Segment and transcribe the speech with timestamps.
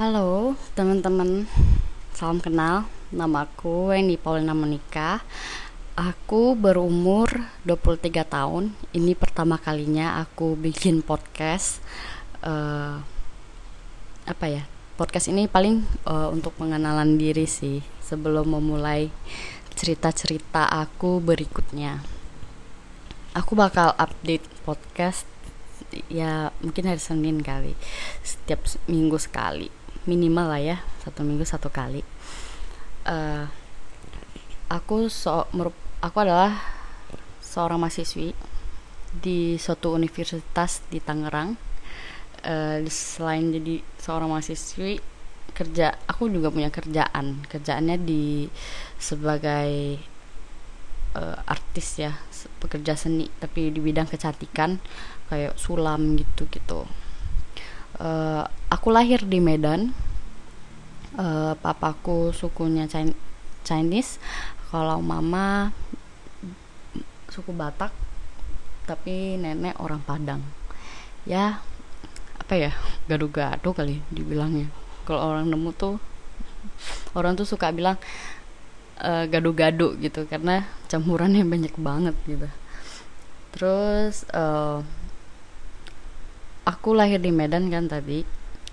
[0.00, 1.44] Halo teman-teman,
[2.16, 2.88] salam kenal.
[3.12, 5.20] Nama aku Wendy Paulina Monika.
[5.92, 7.28] Aku berumur
[7.68, 8.72] 23 tahun.
[8.96, 11.84] Ini pertama kalinya aku bikin podcast.
[12.40, 13.04] Uh,
[14.24, 14.64] apa ya?
[14.96, 19.12] Podcast ini paling uh, untuk pengenalan diri sih sebelum memulai
[19.76, 22.00] cerita-cerita aku berikutnya.
[23.36, 25.28] Aku bakal update podcast
[26.08, 27.74] ya mungkin hari Senin kali
[28.22, 32.04] setiap minggu sekali minimal lah ya satu minggu satu kali.
[33.04, 33.48] Uh,
[34.70, 35.48] aku so
[36.00, 36.60] aku adalah
[37.40, 38.32] seorang mahasiswi
[39.10, 41.56] di suatu universitas di Tangerang.
[42.40, 45.02] Uh, selain jadi seorang mahasiswi
[45.52, 47.44] kerja aku juga punya kerjaan.
[47.44, 48.48] Kerjaannya di
[48.96, 50.00] sebagai
[51.16, 52.14] uh, artis ya
[52.62, 54.78] pekerja seni tapi di bidang kecantikan
[55.28, 56.86] kayak sulam gitu gitu
[57.98, 59.90] uh, aku lahir di Medan.
[61.10, 62.86] Uh, papaku sukunya
[63.66, 64.22] Chinese.
[64.70, 65.74] Kalau mama
[67.26, 67.90] suku Batak.
[68.86, 70.42] Tapi nenek orang Padang.
[71.26, 71.58] Ya
[72.38, 72.72] apa ya
[73.10, 74.70] gado-gado kali dibilangnya.
[75.06, 75.98] Kalau orang nemu tuh
[77.14, 77.98] orang tuh suka bilang
[79.02, 80.26] uh, gado-gado gitu.
[80.30, 82.48] Karena campurannya banyak banget gitu.
[83.50, 84.86] Terus uh,
[86.80, 88.24] aku lahir di Medan kan tadi.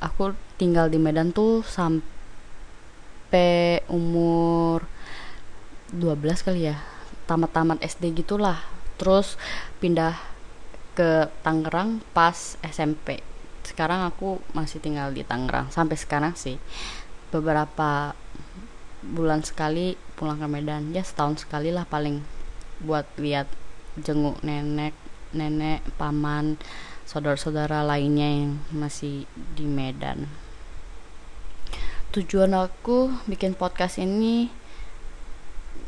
[0.00, 2.00] Aku tinggal di Medan tuh sampai
[3.92, 4.88] umur
[5.92, 6.80] 12 kali ya.
[7.28, 8.64] Tamat-tamat SD gitulah.
[8.96, 9.36] Terus
[9.84, 10.16] pindah
[10.96, 13.20] ke Tangerang pas SMP
[13.68, 15.68] sekarang aku masih tinggal di Tangerang.
[15.68, 16.56] Sampai sekarang sih.
[17.28, 18.16] Beberapa
[19.04, 20.96] bulan sekali pulang ke Medan.
[20.96, 22.24] Ya setahun sekali lah paling
[22.80, 23.46] buat lihat
[24.00, 24.96] jenguk nenek
[25.36, 26.56] nenek paman
[27.10, 29.26] saudara-saudara lainnya yang masih
[29.58, 30.30] di Medan.
[32.14, 34.46] Tujuan aku bikin podcast ini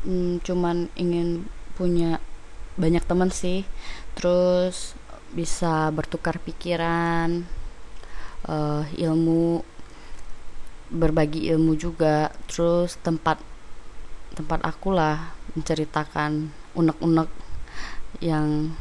[0.03, 1.47] hmm, cuman ingin
[1.79, 2.19] punya
[2.75, 3.63] banyak teman sih,
[4.19, 4.99] terus
[5.31, 7.47] bisa bertukar pikiran,
[8.43, 9.63] uh, ilmu,
[10.91, 13.39] berbagi ilmu juga, terus tempat
[14.35, 17.31] tempat aku lah menceritakan unek-unek
[18.19, 18.75] yang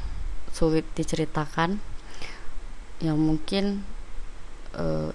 [0.51, 1.92] sulit diceritakan
[3.03, 3.83] yang mungkin
[4.79, 5.11] uh,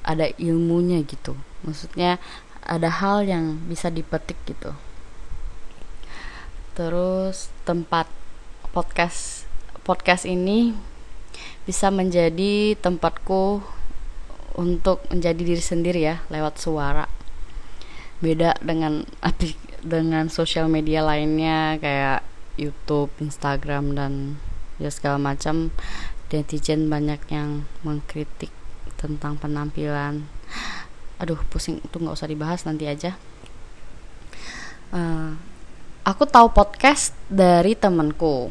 [0.00, 1.36] ada ilmunya gitu.
[1.62, 2.16] Maksudnya
[2.64, 4.72] ada hal yang bisa dipetik gitu.
[6.72, 8.08] Terus tempat
[8.72, 9.44] podcast
[9.84, 10.72] podcast ini
[11.68, 13.60] bisa menjadi tempatku
[14.56, 17.06] untuk menjadi diri sendiri ya lewat suara.
[18.18, 19.04] Beda dengan
[19.84, 22.24] dengan sosial media lainnya kayak
[22.56, 24.12] YouTube, Instagram dan
[24.80, 25.70] ya segala macam
[26.30, 28.50] netizen banyak yang mengkritik
[28.98, 30.26] tentang penampilan.
[31.22, 33.14] Aduh pusing itu nggak usah dibahas nanti aja.
[34.90, 35.38] Uh,
[36.02, 38.50] aku tahu podcast dari temanku.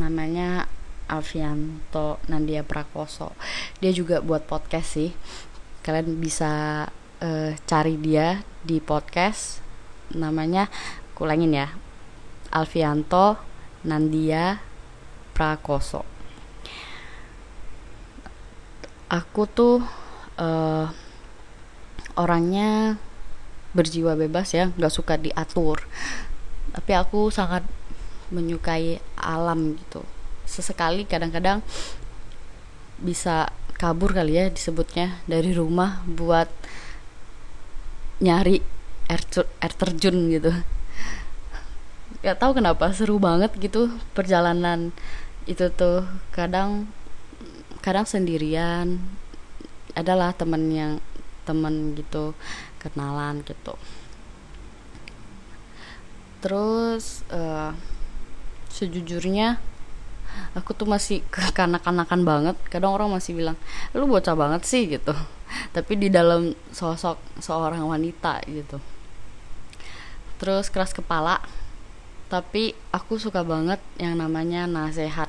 [0.00, 0.64] Namanya
[1.10, 3.34] Alfianto Nandia Prakoso.
[3.82, 5.10] Dia juga buat podcast sih.
[5.84, 6.86] Kalian bisa
[7.20, 9.60] uh, cari dia di podcast.
[10.16, 10.66] Namanya
[11.14, 11.68] kulangin ya
[12.50, 13.38] Alfianto
[13.86, 14.58] Nandia
[15.36, 16.19] Prakoso
[19.10, 19.82] aku tuh
[20.38, 20.86] uh,
[22.14, 22.94] orangnya
[23.74, 25.82] berjiwa bebas ya nggak suka diatur.
[26.70, 27.66] Tapi aku sangat
[28.30, 30.06] menyukai alam gitu.
[30.46, 31.66] Sesekali kadang-kadang
[33.02, 36.46] bisa kabur kali ya disebutnya dari rumah buat
[38.22, 38.62] nyari
[39.10, 40.52] air, air terjun gitu.
[42.22, 44.94] Nggak tahu kenapa seru banget gitu perjalanan
[45.50, 46.06] itu tuh.
[46.30, 46.86] Kadang
[47.80, 49.00] kadang sendirian.
[49.96, 50.92] Adalah temen yang
[51.42, 52.32] temen gitu
[52.78, 53.74] kenalan gitu.
[56.40, 57.76] Terus uh,
[58.72, 59.60] sejujurnya
[60.54, 62.56] aku tuh masih kekanak-kanakan banget.
[62.72, 63.58] Kadang orang masih bilang
[63.92, 65.12] lu bocah banget sih gitu.
[65.74, 68.80] Tapi di dalam sosok seorang wanita gitu.
[70.40, 71.42] Terus keras kepala.
[72.30, 75.28] Tapi aku suka banget yang namanya nasehat.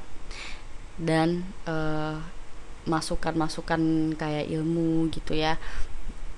[1.02, 2.22] Dan uh,
[2.86, 5.58] masukan-masukan kayak ilmu gitu ya.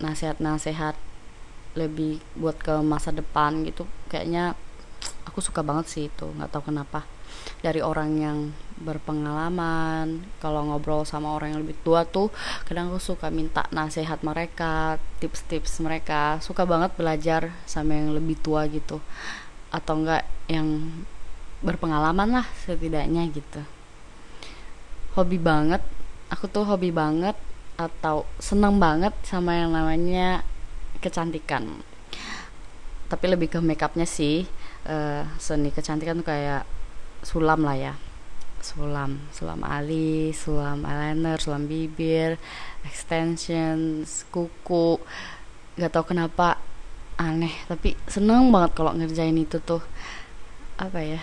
[0.04, 0.96] Nasihat-nasihat
[1.74, 3.90] lebih buat ke masa depan gitu.
[4.10, 4.54] Kayaknya
[5.26, 7.06] aku suka banget sih itu nggak tahu kenapa.
[7.64, 8.40] Dari orang yang
[8.84, 12.34] berpengalaman kalau ngobrol sama orang yang lebih tua tuh
[12.68, 16.38] kadang aku suka minta nasihat mereka tips-tips mereka.
[16.44, 19.00] Suka banget belajar sama yang lebih tua gitu.
[19.74, 20.92] Atau enggak yang
[21.64, 23.64] berpengalaman lah setidaknya gitu.
[25.16, 25.82] Hobi banget
[26.34, 27.38] aku tuh hobi banget
[27.78, 30.42] atau senang banget sama yang namanya
[30.98, 31.86] kecantikan.
[33.06, 34.50] Tapi lebih ke makeupnya sih
[34.90, 36.66] uh, seni kecantikan tuh kayak
[37.22, 37.94] sulam lah ya.
[38.66, 42.42] Sulam sulam alis sulam eyeliner sulam bibir
[42.82, 44.98] extensions kuku.
[45.78, 46.58] Gak tau kenapa
[47.22, 49.86] aneh tapi seneng banget kalau ngerjain itu tuh.
[50.82, 51.22] Apa ya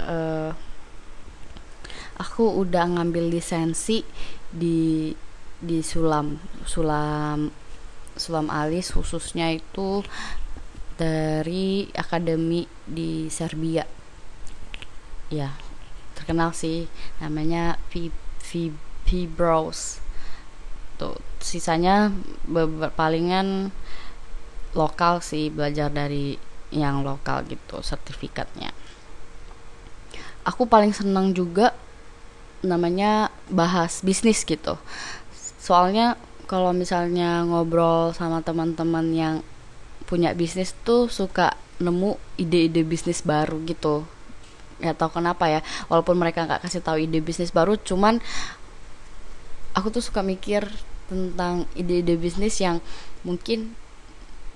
[0.00, 0.50] uh,
[2.36, 4.04] aku udah ngambil lisensi
[4.52, 5.08] di
[5.56, 6.36] di sulam.
[6.68, 7.48] Sulam
[8.12, 10.04] sulam alis khususnya itu
[11.00, 13.88] dari akademi di Serbia.
[15.32, 15.56] Ya
[16.12, 16.92] terkenal sih.
[17.24, 18.12] Namanya V
[18.44, 20.04] V Bros
[21.00, 22.12] tuh sisanya
[23.00, 23.72] palingan
[24.76, 26.36] lokal sih belajar dari
[26.68, 28.76] yang lokal gitu sertifikatnya.
[30.44, 31.72] Aku paling senang juga
[32.64, 34.78] namanya bahas bisnis gitu.
[35.60, 36.16] Soalnya
[36.46, 39.34] kalau misalnya ngobrol sama teman-teman yang
[40.06, 44.06] punya bisnis tuh suka nemu ide-ide bisnis baru gitu.
[44.78, 45.60] Ya tau kenapa ya
[45.90, 48.22] walaupun mereka nggak kasih tahu ide bisnis baru cuman
[49.74, 50.68] aku tuh suka mikir
[51.10, 52.78] tentang ide-ide bisnis yang
[53.26, 53.74] mungkin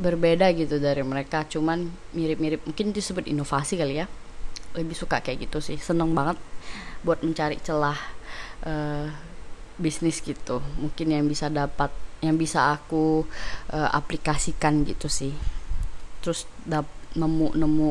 [0.00, 1.44] berbeda gitu dari mereka.
[1.44, 4.06] Cuman mirip-mirip mungkin disebut inovasi kali ya
[4.74, 5.78] lebih suka kayak gitu sih.
[5.80, 6.38] Seneng banget
[7.02, 7.96] buat mencari celah
[8.66, 9.08] uh,
[9.80, 10.60] bisnis gitu.
[10.78, 11.90] Mungkin yang bisa dapat
[12.20, 13.24] yang bisa aku
[13.72, 15.32] uh, aplikasikan gitu sih.
[16.20, 16.84] Terus dap,
[17.16, 17.88] nemu nemu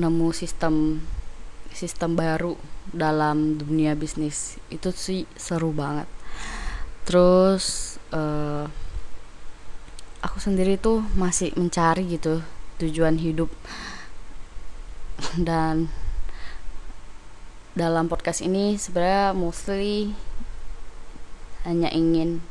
[0.00, 1.04] nemu sistem
[1.70, 2.56] sistem baru
[2.90, 4.56] dalam dunia bisnis.
[4.72, 6.08] Itu sih seru banget.
[7.04, 8.64] Terus uh,
[10.24, 12.40] aku sendiri tuh masih mencari gitu
[12.80, 13.52] tujuan hidup.
[15.36, 15.92] Dan
[17.70, 20.10] dalam podcast ini sebenarnya mostly
[21.62, 22.42] hanya ingin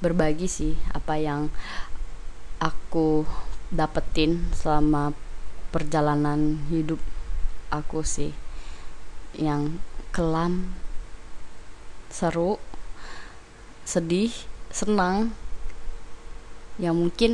[0.00, 1.52] berbagi sih apa yang
[2.60, 3.28] aku
[3.68, 5.12] dapetin selama
[5.74, 7.02] perjalanan hidup
[7.68, 8.30] aku sih.
[9.34, 9.76] Yang
[10.14, 10.72] kelam
[12.08, 12.62] seru
[13.82, 14.30] sedih
[14.70, 15.34] senang.
[16.78, 17.32] Yang mungkin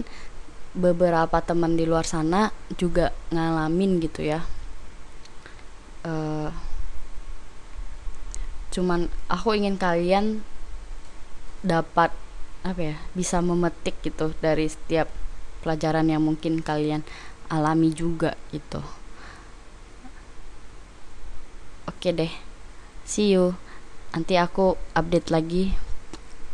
[0.73, 4.41] beberapa teman di luar sana juga ngalamin gitu ya.
[6.01, 6.49] Uh,
[8.71, 10.47] cuman aku ingin kalian
[11.61, 12.15] dapat
[12.61, 15.09] apa ya bisa memetik gitu dari setiap
[15.61, 17.05] pelajaran yang mungkin kalian
[17.51, 18.81] alami juga gitu.
[21.91, 22.33] Oke deh
[23.11, 23.59] see you.
[24.15, 25.75] Nanti aku update lagi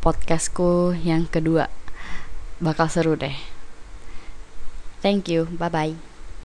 [0.00, 1.68] podcastku yang kedua.
[2.60, 3.36] Bakal seru deh.
[5.04, 6.15] Thank you bye bye